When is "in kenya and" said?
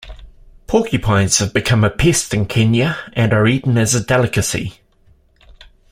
2.33-3.33